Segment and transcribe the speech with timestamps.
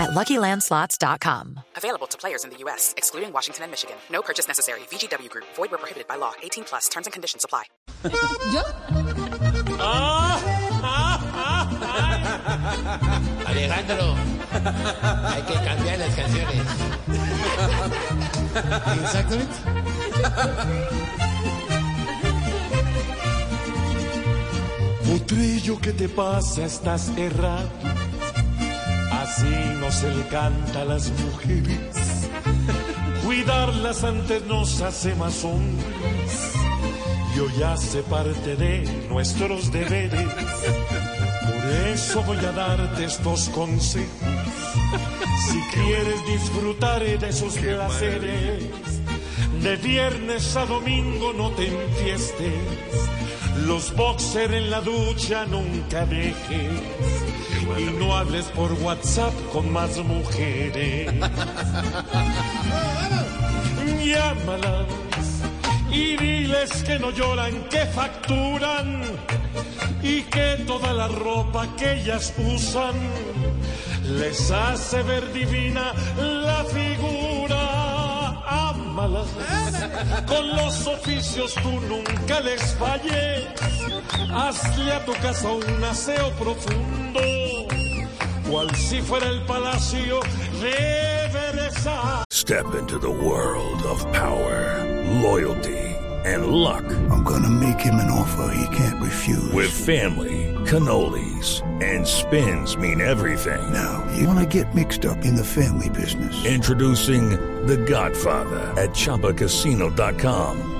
[0.00, 1.60] at LuckyLandSlots.com.
[1.76, 3.96] Available to players in the U.S., excluding Washington and Michigan.
[4.10, 4.80] No purchase necessary.
[4.90, 5.44] VGW Group.
[5.54, 6.32] Void where prohibited by law.
[6.42, 6.88] 18 plus.
[6.88, 7.64] Terms and conditions apply.
[8.54, 8.62] ¿Yo?
[9.78, 10.40] Ah,
[10.82, 11.70] ah, ah,
[13.46, 14.16] Alejandro,
[15.32, 16.62] hay que cambiar las canciones.
[19.02, 19.54] Exactamente.
[25.06, 26.64] Potrillo, ¿qué te pasa?
[26.64, 27.68] Estás errado.
[29.40, 32.28] Así no se le canta a las mujeres.
[33.24, 36.52] Cuidarlas antes nos hace más hombres.
[37.34, 40.28] Y hoy hace parte de nuestros deberes.
[40.34, 44.10] Por eso voy a darte estos consejos.
[45.48, 48.62] Si quieres disfrutar de esos placeres,
[49.62, 53.19] de viernes a domingo no te enfiestes.
[53.70, 56.72] Los boxer en la ducha nunca dejes.
[57.78, 61.12] Y no hables por WhatsApp con más mujeres.
[64.04, 64.88] Llámalas
[65.88, 69.02] y diles que no lloran, que facturan
[70.02, 72.96] y que toda la ropa que ellas usan
[74.02, 77.60] les hace ver divina la figura.
[78.70, 79.28] Ámalas
[80.26, 83.59] con los oficios tú nunca les falles.
[84.32, 87.20] Hazle a tu casa un aseo profundo,
[88.48, 90.20] cual si fuera el palacio
[90.60, 91.20] de
[92.30, 94.84] Step into the world of power,
[95.22, 95.78] loyalty,
[96.24, 96.84] and luck.
[97.10, 99.52] I'm gonna make him an offer he can't refuse.
[99.52, 103.62] With family, cannolis, and spins mean everything.
[103.72, 106.44] now, you wanna get mixed up in the family business.
[106.44, 107.30] Introducing
[107.66, 110.79] The Godfather at ChumbaCasino.com.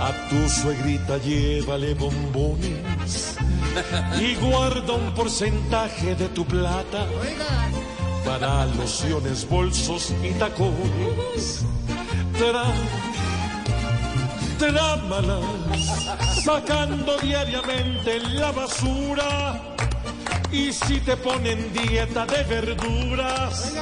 [0.00, 3.36] A tu suegrita llévale bombones
[4.18, 7.06] y guarda un porcentaje de tu plata
[8.24, 11.64] para lociones, bolsos y tacones.
[12.38, 12.64] Tra,
[14.58, 15.44] trámalas,
[16.44, 19.60] sacando diariamente la basura.
[20.50, 23.72] Y si te ponen dieta de verduras,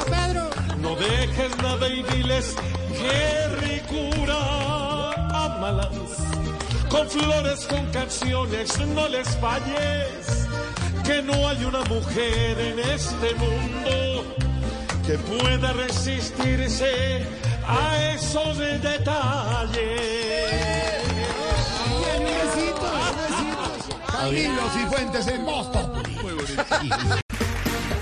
[0.82, 2.56] no dejes nada y diles
[2.92, 4.47] qué ricura.
[5.68, 5.88] Ámalas
[6.88, 10.46] con flores, con canciones, no les falles.
[11.04, 14.24] Que no hay una mujer en este mundo
[15.06, 17.26] que pueda resistirse
[17.66, 19.08] a esos detalles.
[24.10, 26.02] Camilo Cifuentes en Boston.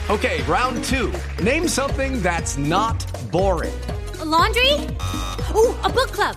[0.08, 1.10] Okay, round two.
[1.42, 3.74] Name something that's not boring.
[4.20, 4.86] A laundry?
[5.54, 6.36] Ooh, a book club.